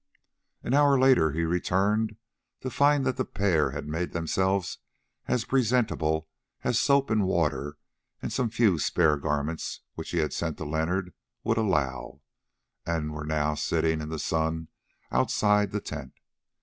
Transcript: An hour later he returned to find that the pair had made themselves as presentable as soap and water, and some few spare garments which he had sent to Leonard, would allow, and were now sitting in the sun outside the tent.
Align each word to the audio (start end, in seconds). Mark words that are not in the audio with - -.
An 0.63 0.73
hour 0.73 0.97
later 0.97 1.31
he 1.31 1.43
returned 1.43 2.15
to 2.61 2.71
find 2.71 3.05
that 3.05 3.17
the 3.17 3.23
pair 3.23 3.69
had 3.69 3.87
made 3.87 4.13
themselves 4.13 4.79
as 5.27 5.45
presentable 5.45 6.27
as 6.63 6.81
soap 6.81 7.11
and 7.11 7.27
water, 7.27 7.77
and 8.19 8.33
some 8.33 8.49
few 8.49 8.79
spare 8.79 9.17
garments 9.17 9.81
which 9.93 10.09
he 10.09 10.17
had 10.17 10.33
sent 10.33 10.57
to 10.57 10.65
Leonard, 10.65 11.13
would 11.43 11.57
allow, 11.59 12.19
and 12.83 13.13
were 13.13 13.27
now 13.27 13.53
sitting 13.53 14.01
in 14.01 14.09
the 14.09 14.17
sun 14.17 14.69
outside 15.11 15.69
the 15.69 15.79
tent. 15.79 16.13